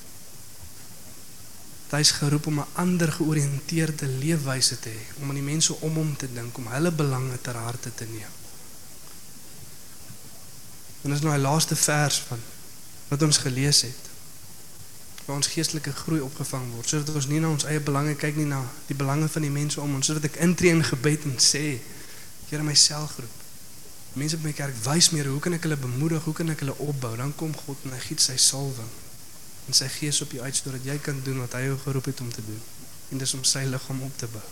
[1.92, 5.96] Hy is geroep om 'n ander georiënteerde leefwyse te hê, om aan die mense om
[5.96, 8.36] hom te dink, om hulle belange ter harte te neem.
[11.02, 12.40] En dis nou die laaste vers van
[13.08, 14.11] wat ons gelees het.
[15.26, 18.48] Waar ons geestelike groei opgevang word, sodat ons nie na ons eie belange kyk nie,
[18.50, 21.80] na die belange van die mense om ons, sodat ek intree in gebed en sê,
[22.52, 23.42] Here my selfgroep
[24.20, 26.74] Mense by my kerk wys meer hoe kan ek hulle bemoedig, hoe kan ek hulle
[26.84, 27.14] opbou?
[27.16, 28.90] Dan kom God en hy giet sy salwing
[29.70, 32.20] en sy gees op jou uit sodat jy kan doen wat hy jou geroep het
[32.24, 32.60] om te doen.
[33.14, 34.44] En dis om sy liggaam op te bou.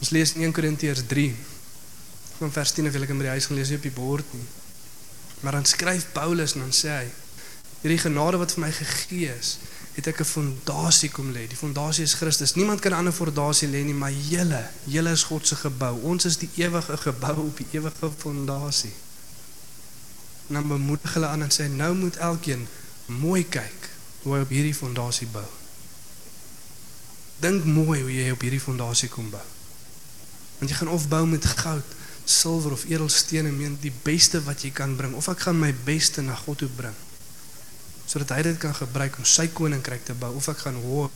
[0.00, 1.28] Ons lees in 1 Korintiërs 3
[2.40, 4.46] van vers 10 of jy kan by die huis gaan lees op die bord nie.
[5.44, 7.06] Maar dan skryf Paulus en dan sê hy
[7.80, 9.58] hierdie genade wat vir my gegee is,
[9.96, 11.46] het ek 'n fondasie kom lê.
[11.48, 12.54] Die fondasie is Christus.
[12.54, 16.00] Niemand kan 'n ander fondasie lê nie, maar julle, julle is God se gebou.
[16.02, 18.92] Ons is die ewige gebou op die ewige fondasie.
[20.48, 22.68] En dan bemoedig hulle aan en sê nou moet elkeen
[23.06, 23.88] mooi kyk
[24.22, 25.48] hoe hy op hierdie fondasie bou.
[27.38, 29.46] Dink mooi hoe jy op hierdie fondasie kom bou.
[30.58, 31.84] Want jy gaan of bou met goud,
[32.24, 36.20] silwer of edelstene, meen die beste wat jy kan bring of ek gaan my beste
[36.20, 36.94] na God toe bring
[38.10, 41.10] sodat hy dit kan gebruik om sy koninkryk te bou of ek gaan hooi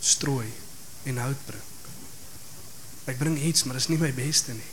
[0.00, 0.46] strooi
[1.10, 1.66] en hout bring.
[3.10, 4.70] Ek bring iets, maar dit is nie my beste nie.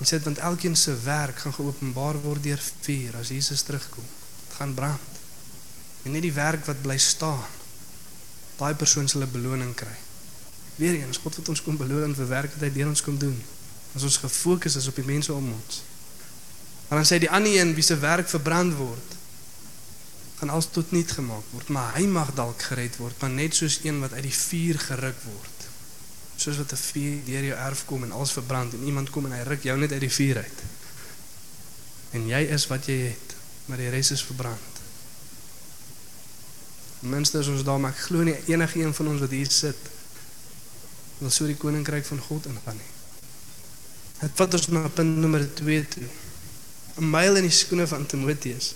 [0.00, 4.06] Ons sê want elkeen se werk gaan geopenbaar word deur vuur as Jesus terugkom.
[4.46, 5.20] Dit gaan brand.
[6.02, 7.44] En nie die werk wat bly staan.
[8.58, 9.96] Daai persoon sal 'n beloning kry.
[10.80, 13.38] Weereens God wat ons kom beloon vir werk wat hy deur ons kom doen.
[13.94, 15.82] As ons gefokus is op die mense om ons.
[16.88, 19.14] Maar dan sê die ander een wie se werk verbrand word,
[20.42, 23.76] gaan alles tot niet gemaak word, maar hy mag dalk gered word, maar net soos
[23.84, 25.66] een wat uit die vuur geruk word.
[26.34, 29.36] Soos wat 'n vuur deur jou erf kom en alles verbrand en iemand kom en
[29.38, 30.58] hy ruk jou net uit die vuur uit.
[32.10, 34.74] En jy is wat jy het, maar die res is verbrand.
[37.00, 39.78] Minste is ons daar, maar ek glo nie enige een van ons wat hier sit
[41.18, 42.80] wil so die koninkryk van God ingaan.
[44.18, 46.08] Het vat ons na punt nommer 2 toe.
[46.98, 48.74] 'n Myl in die skoene van Timoteus.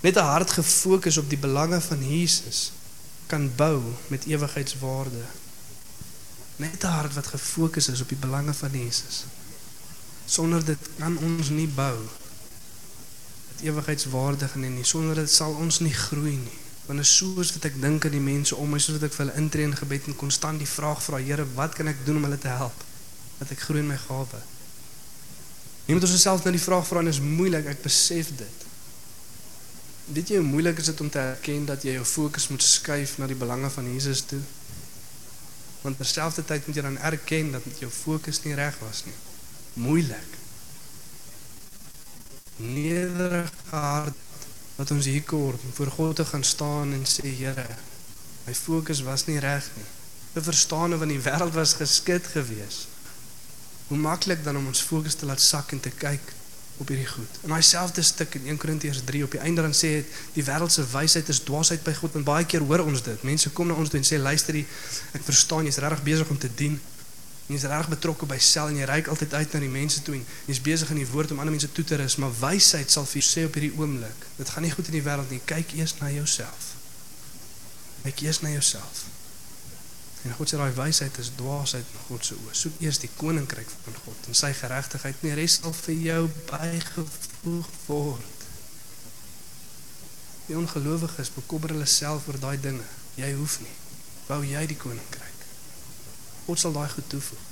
[0.00, 2.72] Net 'n hart gefokus op die belange van Jesus
[3.26, 5.24] kan bou met ewigheidswaarde.
[6.56, 9.24] Net 'n hart wat gefokus is op die belange van Jesus.
[10.24, 11.98] Sonder dit kan ons nie bou
[13.48, 14.84] met ewigheidswaardig en nie.
[14.84, 16.58] Sonder dit sal ons nie groei nie.
[16.86, 19.24] Want is soos wat ek dink aan die mense om my soos wat ek vir
[19.24, 22.22] hulle intree in gebed en konstant die vraag vra, Here, wat kan ek doen om
[22.28, 22.84] hulle te help?
[23.38, 24.42] Dat ek groei in my gawe.
[25.86, 28.66] Nie moet ons osself nou die vraag vra en is moeilik, ek besef dit.
[30.06, 33.16] Weet jy hoe moeilik is dit om te erken dat jy jou fokus moet skuif
[33.18, 34.38] na die belange van Jesus toe?
[35.82, 39.16] Want terselfdertyd moet jy dan erken dat jou fokus nie reg was nie.
[39.82, 40.38] Moeilik.
[42.62, 47.66] Nederige hart wat ons hier kort voor God te gaan staan en sê Here,
[48.46, 49.90] my fokus was nie reg nie.
[50.36, 52.84] Te verstaan hoe van die wêreld was geskit gewees.
[53.90, 56.34] Hoe maklik dan om ons fokus te laat sak en te kyk
[56.76, 57.38] op hierdie goed.
[57.42, 60.44] In daai selfde stuk in 1 Korintiërs 3 op die einde dan sê dit die
[60.44, 63.22] wêreld se wysheid is dwaasheid by God en baie keer hoor ons dit.
[63.22, 64.66] Mense kom na ons toe en sê luister jy,
[65.16, 66.76] ek verstaan jy's regtig besig om te dien.
[67.48, 70.24] Jy's regtig betrokke by sel en jy reik altyd uit na die mense toe en
[70.50, 73.22] jy's besig in die woord om ander mense toe te rus, maar wysheid sal vir
[73.22, 75.40] jou sê op hierdie oomblik, dit gaan nie goed in die wêreld nie.
[75.48, 76.74] Kyk eers na jouself.
[78.04, 79.06] Kyk eers na jouself.
[80.26, 82.54] En God sê daai wysheid is dwaasheid in God se oë.
[82.58, 87.68] Soek eers die koninkryk van God en sy geregtigheid, nie res sal vir jou bygevoeg
[87.86, 88.46] word.
[90.48, 92.86] Die ongelowiges bekommer hulle self oor daai dinge.
[93.20, 93.76] Jy hoef nie.
[94.26, 95.46] Bou jy die koninkryk.
[96.48, 97.46] God sal daai goed toevoeg.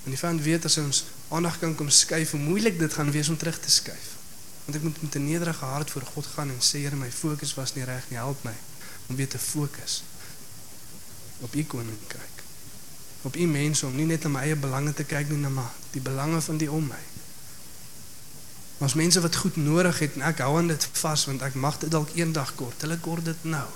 [0.00, 3.30] En die van weet as ons aandag kan kom skuif, hoe moeilik dit gaan wees
[3.30, 4.16] om terug te skuif.
[4.66, 7.54] Want ek moet met 'n nederige hart voor God gaan en sê Here, my fokus
[7.54, 8.18] was nie reg nie.
[8.18, 8.56] Help my
[9.06, 10.02] om weer te fokus
[11.40, 12.42] op u koninkryk.
[13.22, 16.00] Op u mense om nie net na my eie belange te kyk nie, maar die
[16.00, 17.02] belange van die om my.
[18.80, 21.76] Ons mense wat goed nodig het en ek hou aan dit vas want ek mag
[21.82, 22.80] dit dalk eendag kort.
[22.80, 23.66] Hulle kort dit nou.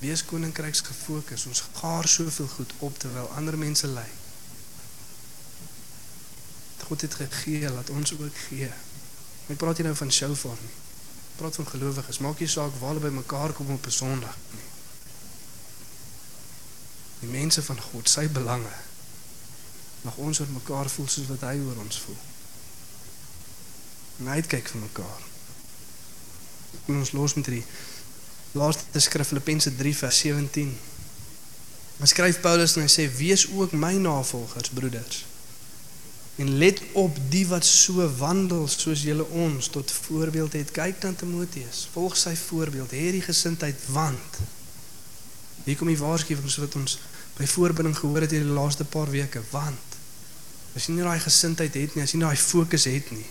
[0.00, 1.46] Wees koninkryks gefokus.
[1.46, 4.08] Ons gaar soveel goed op terwyl ander mense ly.
[6.92, 8.68] God het gegee, laat ons ook gee.
[9.48, 10.81] Ek praat nie nou van shofar nie.
[11.42, 12.18] Praat van gelowiges.
[12.18, 14.68] Maak nie saak waar hulle by mekaar kom op 'n Sondag nie.
[17.20, 18.76] Die mense van God, sy belange.
[20.02, 22.20] Mag ons oor mekaar voel soos wat hy oor ons voel.
[24.18, 25.22] En uitkyk vir mekaar.
[26.86, 27.64] En ons los met die
[28.52, 30.78] laaste skrif Filippense 3 vers 17.
[31.96, 35.24] Dan skryf Paulus en hy sê: "Wees ook my navolgers, broeders."
[36.40, 40.70] En let op die wat so wandel soos julle ons tot voorbeeld het.
[40.72, 44.40] Kyk dan Timoteus, volg sy voorbeeld, hê die gesindheid want
[45.64, 46.96] hier kom die waarskuwing so wat ons
[47.36, 49.98] by voorbinding gehoor het hierdie laaste paar weke, want
[50.76, 53.28] as jy nie daai gesindheid het nie, as jy nie daai fokus het nie,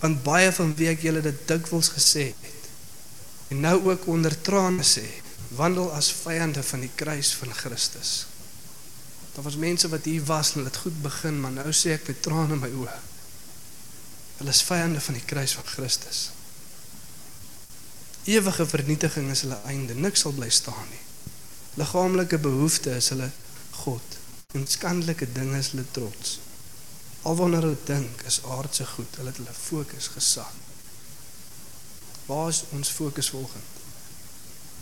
[0.00, 4.84] want baie van wie ek julle dit dikwels gesê het en nou ook onder trane
[4.84, 5.04] sê,
[5.56, 8.26] wandel as vyande van die kruis van Christus.
[9.38, 12.22] Daar was mense wat hier was en dit goed begin, maar nou sê ek met
[12.22, 12.94] trane in my oë.
[14.40, 16.22] Hulle is vyande van die kruis van Christus.
[18.26, 19.94] Ewige vernietiging is hulle einde.
[19.94, 20.98] Niks sal bly staan nie.
[21.78, 23.28] Liggaamlike behoeftes is hulle
[23.84, 24.16] God.
[24.58, 26.32] En skandelike dinge is hulle trots.
[27.22, 30.56] Alwaar hulle dink is aardse goed, hulle het hulle fokus gesak.
[32.26, 33.78] Waar is ons fokus volgens?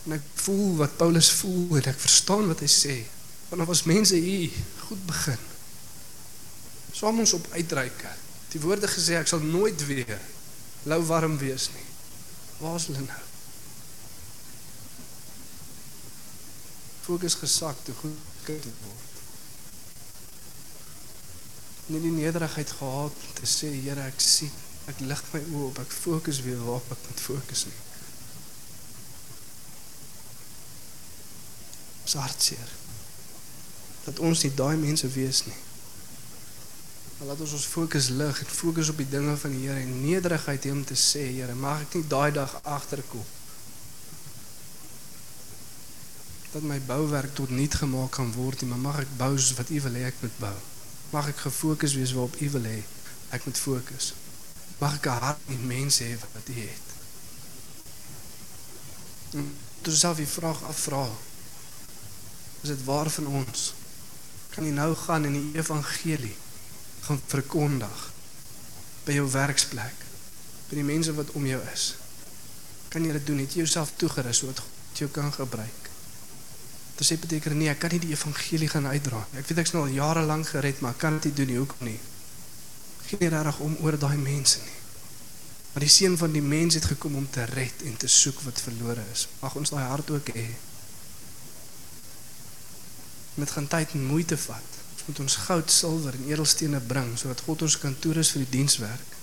[0.06, 2.96] En ek voel wat Paulus voel en ek verstaan wat hy sê.
[3.48, 4.50] Want was mense hier
[4.86, 5.38] goed begin.
[6.92, 8.10] Saam ons op uitreike.
[8.48, 10.18] Die woorde gesê ek sal nooit weer
[10.86, 11.86] lou warm wees nie.
[12.58, 13.22] Waar is hulle nou?
[17.06, 19.18] Fokus gesak toe goed kind word.
[21.86, 24.54] Nie die nederigheid gehad te sê Here ek sien,
[24.90, 27.78] ek lig my oë op, ek fokus weer waarop ek moet fokus nie.
[32.06, 32.74] Ons hartseer
[34.06, 35.60] dat ons nie daai mense wees nie.
[37.18, 39.94] Maar laat ons ons fokus lig en fokus op die dinge van die Here en
[40.02, 43.24] nederigheid hê om te sê, Here, mag ek nie daai dag agterkom.
[46.52, 49.72] Dat my bouwerk tot niet gemaak kan word nie, maar mag ek bou soos wat
[49.72, 50.54] U wil hê ek moet bou.
[51.14, 52.78] Mag ek gefokus wees waarop U wil hê
[53.34, 54.12] ek moet fokus.
[54.78, 56.86] Mag ek 'n hart in mense hê wat U het.
[59.82, 61.08] Dis self die vraag afvra.
[62.60, 63.72] Is dit waar van ons?
[64.56, 66.32] Kan jy nou gaan in die evangelie
[67.04, 68.04] gaan verkondig
[69.04, 70.04] by jou werksplek
[70.70, 71.90] by die mense wat om jou is.
[72.90, 73.42] Kan jy dit doen?
[73.44, 75.90] Het jy jouself toegerus sodat God jou kan gebruik?
[76.96, 79.84] Dit sê beteken nee ek kan nie die evangelie gaan uitdra ek weet ek's nou
[79.84, 81.58] al jare lank gered maar ek kan dit nie doen nie.
[81.60, 82.00] Hoekom nie?
[83.10, 84.78] Geen reg om oor daai mense nie.
[85.74, 88.64] Maar die seun van die mens het gekom om te red en te soek wat
[88.64, 89.28] verlore is.
[89.42, 90.48] Mag ons daai hart ook hê
[93.36, 94.78] met gaan tyd en moeite vat.
[94.94, 98.54] Ons moet ons goud, silwer en edelstene bring sodat God ons kan toerus vir die
[98.58, 99.14] dienswerk.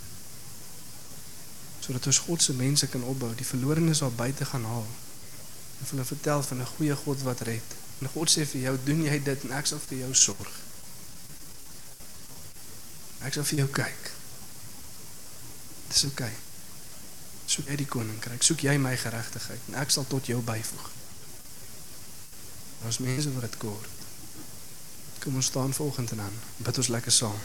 [1.84, 4.88] Sodat ons God se mense kan opbou, die verlorenes daar buite gaan haal.
[5.82, 7.76] En hulle vertel van 'n goeie God wat red.
[8.02, 10.54] En God sê vir jou, doen jy dit en ek sal vir jou sorg.
[13.22, 14.12] Ek sal vir jou kyk.
[15.88, 16.26] Dis oukei.
[16.26, 16.52] Okay.
[17.46, 20.88] Soek jy die koninkryk, soek jy my geregtigheid en ek sal tot jou byvoeg.
[22.88, 24.03] Ons mense word dit kort.
[25.24, 26.40] Kom ons staan volgend en aan.
[26.58, 27.38] Bid ons lekker saam.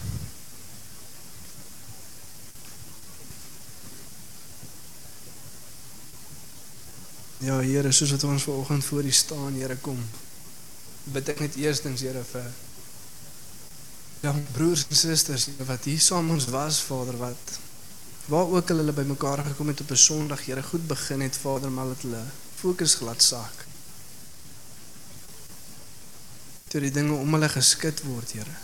[7.39, 10.01] Ja, Here, soos wat ons vanoggend voor U staan, Here, kom.
[11.05, 12.51] Bid ek net eerstens, Here, vir
[14.27, 17.55] ja, broers en susters wat hier saam ons was, Vader, wat
[18.27, 21.71] waar ook al hulle bymekaar gekom het op 'n Sondag, Here, goed begin het, Vader,
[21.71, 22.25] maar dat hulle
[22.59, 23.68] fokus glad saak
[26.69, 28.57] toe die dinge om hulle geskit word, Here.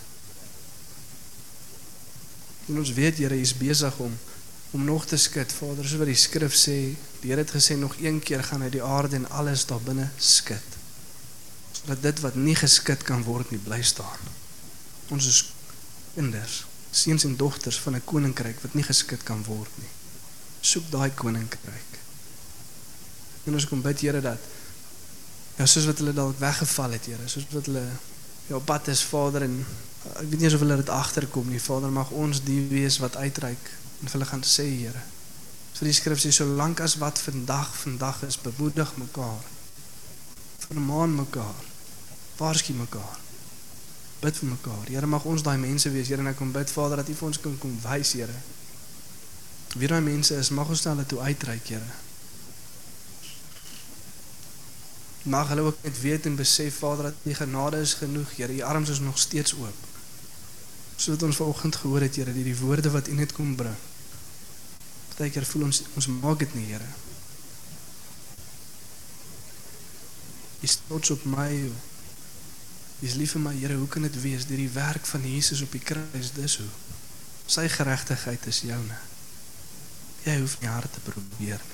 [2.68, 4.14] En ons weet Here, U is besig om
[4.74, 7.92] om nog te skit, Vader, soos wat die skrif sê, die Here het gesê nog
[8.02, 10.78] een keer gaan hy die aarde en alles daar binne skit.
[11.78, 14.32] Sodat dit wat nie geskit kan word nie bly staan.
[15.14, 15.38] Ons is
[16.16, 19.92] kinders, seuns en dogters van 'n koninkryk wat nie geskit kan word nie.
[20.60, 21.92] Soek daai koninkryk.
[23.46, 24.42] En ons kom bid Here dat
[25.56, 27.84] Ja, soos wat hulle dalk weggeval het, Here, soos wat hulle
[28.48, 31.60] ja, op pad is, Vader en uh, ek weet nie of hulle dit agterkom nie,
[31.62, 35.04] Vader, mag ons die wees wat uitreik en vir hulle gaan sê, Here.
[35.74, 39.46] Vir die skrif sê solank as wat vandag vandag is, bemoedig mekaar.
[40.66, 41.62] Vermaan mekaar.
[42.38, 43.20] Waarsku mekaar.
[44.22, 44.84] Bid vir mekaar.
[44.90, 47.30] Here, mag ons daai mense wees, Here, en ek kom bid, Vader, dat U vir
[47.30, 48.40] ons kan kom wys, Here.
[49.78, 52.03] Wie daai mense is, mag ons hulle toe uitreik, Here.
[55.24, 58.52] Mag hulle ook net weet en besef Vader dat U genade is genoeg, Here.
[58.52, 59.86] U arms is nog steeds oop.
[60.96, 63.76] Soos wat ons vanoggend gehoor het, Here, die, die woorde wat U net kom bring.
[65.08, 66.90] Partykeer voel ons ons maak dit nie, Here.
[70.60, 71.48] U is trots op my.
[73.00, 73.78] U is lief vir my, Here.
[73.80, 76.34] Hoe kan dit wees deur die werk van Jesus op die kruis?
[76.36, 76.68] Dis hoe.
[77.46, 79.00] Sy geregtigheid is joune.
[80.28, 81.73] Jy hoef nie hard te probeer nie.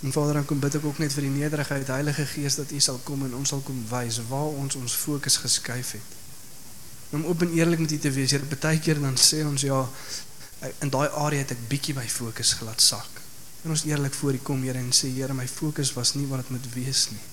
[0.00, 2.78] En Vader, dan kom bid ek ook net vir die nederigheid, Heilige Gees dat U
[2.80, 6.14] sal kom en ons sal kom wys waar ons ons fokus geskuif het.
[7.18, 9.80] Om oop en eerlik met U te wees, Here, baie keer dan sê ons ja,
[10.84, 13.22] in daai area het ek bietjie my fokus glad sak.
[13.64, 16.46] En ons eerlik voor U kom, Here, en sê Here, my fokus was nie wat
[16.46, 17.26] dit moet wees nie.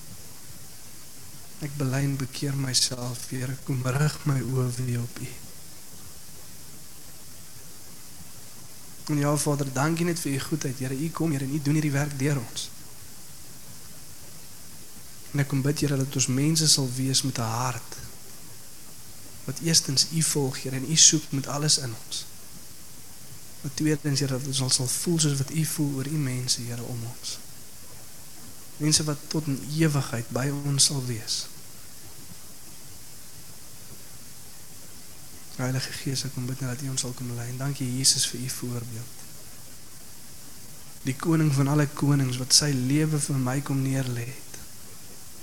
[1.70, 5.34] Ek bely en bekeer myself, Here, kom rig my oë weer op U.
[9.06, 10.78] En ja Vader, dankie net vir u goedheid.
[10.78, 12.70] Here, u kom hier en u doen hierdie werk deur ons.
[15.30, 17.96] En ek kom bid Here dat ons mense sal wees met 'n hart
[19.46, 22.24] wat eerstens u volg, Here, en u soek met alles in ons.
[23.60, 26.82] Maar tweedens Here dat ons sal voel soos wat u voel oor u mense, Here,
[26.82, 27.38] om ons.
[28.76, 31.46] Mense wat tot in ewigheid by ons sal wees.
[35.56, 37.48] Heilige Gees, ek kom bid dat U ons sal kom lei.
[37.48, 39.22] En dankie Jesus vir U voorbeeld.
[41.06, 44.58] Die koning van alle konings wat sy lewe vir my kom neerlê het.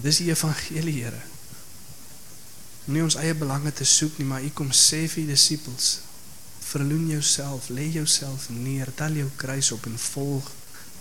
[0.06, 1.22] Dis die evangelie, Here.
[2.94, 6.02] Nie ons eie belange te soek nie, maar U kom sê vir die disippels:
[6.68, 10.52] "Verloon jouself, lê jouself neer, tel jou kruis op en volg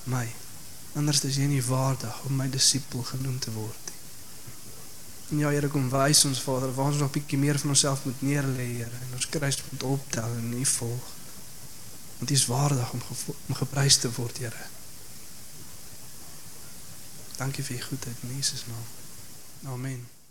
[0.04, 0.28] my.
[0.94, 3.81] Anders is jy nie waardig om my disipel genoem te word."
[5.32, 8.04] En ja, Here, kom wys ons Vader, waar ons nog 'n bietjie meer van onsself
[8.04, 11.04] moet neerlê, Here, en ons kruis moet optel en U volg.
[12.18, 13.00] Want U is waardig om,
[13.46, 14.64] om geprys te word, Here.
[17.36, 18.86] Dankie vir U goedheid in Jesus naam.
[19.72, 20.21] Amen.